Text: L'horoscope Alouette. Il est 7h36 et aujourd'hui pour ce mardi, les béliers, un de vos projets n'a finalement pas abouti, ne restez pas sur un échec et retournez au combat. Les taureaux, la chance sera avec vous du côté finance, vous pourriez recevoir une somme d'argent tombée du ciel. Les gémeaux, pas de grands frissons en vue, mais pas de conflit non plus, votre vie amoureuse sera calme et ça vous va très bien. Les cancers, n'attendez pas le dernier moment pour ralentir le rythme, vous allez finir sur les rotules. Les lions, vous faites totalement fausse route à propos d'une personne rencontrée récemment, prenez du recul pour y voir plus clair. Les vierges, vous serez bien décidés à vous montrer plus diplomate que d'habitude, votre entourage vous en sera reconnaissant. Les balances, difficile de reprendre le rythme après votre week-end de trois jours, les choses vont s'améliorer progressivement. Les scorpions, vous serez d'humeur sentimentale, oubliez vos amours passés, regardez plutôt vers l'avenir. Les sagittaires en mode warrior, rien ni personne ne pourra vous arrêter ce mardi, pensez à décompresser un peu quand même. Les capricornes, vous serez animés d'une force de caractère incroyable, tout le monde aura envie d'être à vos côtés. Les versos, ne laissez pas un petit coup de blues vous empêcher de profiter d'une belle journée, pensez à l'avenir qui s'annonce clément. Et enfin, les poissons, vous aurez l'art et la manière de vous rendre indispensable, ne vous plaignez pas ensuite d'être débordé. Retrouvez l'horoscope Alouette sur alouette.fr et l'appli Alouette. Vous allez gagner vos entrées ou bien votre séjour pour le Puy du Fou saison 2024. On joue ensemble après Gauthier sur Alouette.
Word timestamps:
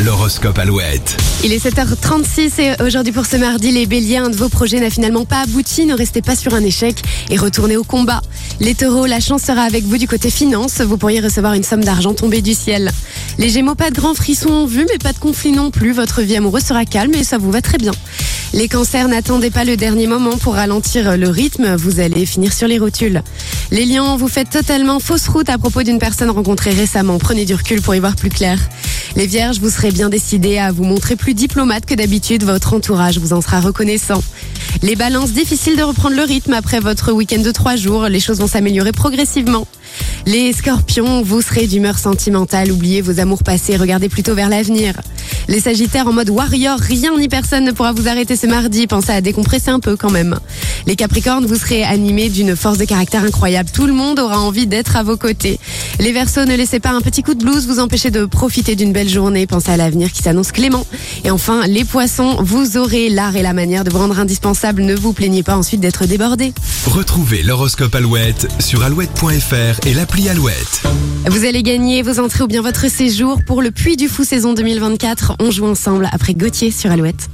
L'horoscope 0.00 0.58
Alouette. 0.58 1.16
Il 1.44 1.52
est 1.52 1.64
7h36 1.64 2.60
et 2.60 2.82
aujourd'hui 2.82 3.12
pour 3.12 3.26
ce 3.26 3.36
mardi, 3.36 3.70
les 3.70 3.86
béliers, 3.86 4.16
un 4.16 4.28
de 4.28 4.34
vos 4.34 4.48
projets 4.48 4.80
n'a 4.80 4.90
finalement 4.90 5.24
pas 5.24 5.42
abouti, 5.42 5.86
ne 5.86 5.94
restez 5.94 6.20
pas 6.20 6.34
sur 6.34 6.52
un 6.52 6.64
échec 6.64 7.00
et 7.30 7.36
retournez 7.36 7.76
au 7.76 7.84
combat. 7.84 8.20
Les 8.58 8.74
taureaux, 8.74 9.06
la 9.06 9.20
chance 9.20 9.42
sera 9.42 9.62
avec 9.62 9.84
vous 9.84 9.96
du 9.96 10.08
côté 10.08 10.30
finance, 10.30 10.80
vous 10.80 10.96
pourriez 10.96 11.20
recevoir 11.20 11.52
une 11.52 11.62
somme 11.62 11.84
d'argent 11.84 12.12
tombée 12.12 12.42
du 12.42 12.54
ciel. 12.54 12.90
Les 13.38 13.50
gémeaux, 13.50 13.76
pas 13.76 13.90
de 13.90 13.94
grands 13.94 14.14
frissons 14.14 14.50
en 14.50 14.66
vue, 14.66 14.84
mais 14.90 14.98
pas 14.98 15.12
de 15.12 15.18
conflit 15.18 15.52
non 15.52 15.70
plus, 15.70 15.92
votre 15.92 16.22
vie 16.22 16.36
amoureuse 16.36 16.64
sera 16.64 16.84
calme 16.84 17.14
et 17.14 17.22
ça 17.22 17.38
vous 17.38 17.52
va 17.52 17.62
très 17.62 17.78
bien. 17.78 17.92
Les 18.52 18.66
cancers, 18.66 19.06
n'attendez 19.06 19.50
pas 19.50 19.64
le 19.64 19.76
dernier 19.76 20.08
moment 20.08 20.38
pour 20.38 20.54
ralentir 20.54 21.16
le 21.16 21.28
rythme, 21.28 21.76
vous 21.76 22.00
allez 22.00 22.26
finir 22.26 22.52
sur 22.52 22.66
les 22.66 22.78
rotules. 22.78 23.22
Les 23.70 23.84
lions, 23.84 24.16
vous 24.16 24.28
faites 24.28 24.50
totalement 24.50 24.98
fausse 24.98 25.28
route 25.28 25.48
à 25.48 25.58
propos 25.58 25.84
d'une 25.84 26.00
personne 26.00 26.30
rencontrée 26.30 26.70
récemment, 26.70 27.18
prenez 27.18 27.44
du 27.44 27.54
recul 27.54 27.80
pour 27.80 27.94
y 27.94 28.00
voir 28.00 28.16
plus 28.16 28.30
clair. 28.30 28.58
Les 29.16 29.26
vierges, 29.28 29.60
vous 29.60 29.70
serez 29.70 29.92
bien 29.92 30.08
décidés 30.08 30.58
à 30.58 30.72
vous 30.72 30.82
montrer 30.82 31.14
plus 31.14 31.34
diplomate 31.34 31.86
que 31.86 31.94
d'habitude, 31.94 32.42
votre 32.42 32.74
entourage 32.74 33.18
vous 33.18 33.32
en 33.32 33.40
sera 33.40 33.60
reconnaissant. 33.60 34.20
Les 34.82 34.96
balances, 34.96 35.30
difficile 35.30 35.76
de 35.76 35.82
reprendre 35.84 36.16
le 36.16 36.22
rythme 36.22 36.52
après 36.52 36.80
votre 36.80 37.12
week-end 37.12 37.40
de 37.40 37.52
trois 37.52 37.76
jours, 37.76 38.08
les 38.08 38.18
choses 38.18 38.40
vont 38.40 38.48
s'améliorer 38.48 38.90
progressivement. 38.90 39.68
Les 40.26 40.52
scorpions, 40.52 41.22
vous 41.22 41.42
serez 41.42 41.68
d'humeur 41.68 41.96
sentimentale, 41.98 42.72
oubliez 42.72 43.02
vos 43.02 43.20
amours 43.20 43.44
passés, 43.44 43.76
regardez 43.76 44.08
plutôt 44.08 44.34
vers 44.34 44.48
l'avenir. 44.48 44.94
Les 45.46 45.60
sagittaires 45.60 46.08
en 46.08 46.12
mode 46.12 46.30
warrior, 46.30 46.80
rien 46.80 47.16
ni 47.16 47.28
personne 47.28 47.64
ne 47.64 47.70
pourra 47.70 47.92
vous 47.92 48.08
arrêter 48.08 48.34
ce 48.34 48.48
mardi, 48.48 48.88
pensez 48.88 49.12
à 49.12 49.20
décompresser 49.20 49.70
un 49.70 49.80
peu 49.80 49.96
quand 49.96 50.10
même. 50.10 50.38
Les 50.86 50.96
capricornes, 50.96 51.46
vous 51.46 51.56
serez 51.56 51.82
animés 51.82 52.28
d'une 52.28 52.56
force 52.56 52.78
de 52.78 52.84
caractère 52.84 53.24
incroyable, 53.24 53.70
tout 53.72 53.86
le 53.86 53.92
monde 53.92 54.18
aura 54.18 54.40
envie 54.40 54.66
d'être 54.66 54.96
à 54.96 55.02
vos 55.02 55.16
côtés. 55.16 55.58
Les 55.98 56.12
versos, 56.12 56.44
ne 56.44 56.54
laissez 56.54 56.80
pas 56.80 56.90
un 56.90 57.00
petit 57.00 57.22
coup 57.22 57.34
de 57.34 57.42
blues 57.42 57.66
vous 57.66 57.78
empêcher 57.78 58.10
de 58.10 58.26
profiter 58.26 58.76
d'une 58.76 58.92
belle 58.92 59.08
journée, 59.08 59.46
pensez 59.46 59.70
à 59.70 59.76
l'avenir 59.76 60.12
qui 60.12 60.22
s'annonce 60.22 60.52
clément. 60.52 60.86
Et 61.24 61.30
enfin, 61.30 61.66
les 61.66 61.84
poissons, 61.84 62.36
vous 62.40 62.76
aurez 62.76 63.08
l'art 63.08 63.36
et 63.36 63.42
la 63.42 63.54
manière 63.54 63.84
de 63.84 63.90
vous 63.90 63.98
rendre 63.98 64.18
indispensable, 64.18 64.82
ne 64.82 64.94
vous 64.94 65.12
plaignez 65.12 65.42
pas 65.42 65.56
ensuite 65.56 65.80
d'être 65.80 66.04
débordé. 66.06 66.52
Retrouvez 66.86 67.42
l'horoscope 67.42 67.94
Alouette 67.94 68.48
sur 68.60 68.82
alouette.fr 68.82 69.86
et 69.86 69.94
l'appli 69.94 70.28
Alouette. 70.28 70.82
Vous 71.26 71.46
allez 71.46 71.62
gagner 71.62 72.02
vos 72.02 72.20
entrées 72.20 72.44
ou 72.44 72.48
bien 72.48 72.62
votre 72.62 72.90
séjour 72.90 73.40
pour 73.46 73.62
le 73.62 73.70
Puy 73.70 73.96
du 73.96 74.08
Fou 74.08 74.24
saison 74.24 74.52
2024. 74.52 75.36
On 75.40 75.50
joue 75.50 75.66
ensemble 75.66 76.08
après 76.12 76.34
Gauthier 76.34 76.70
sur 76.70 76.90
Alouette. 76.90 77.30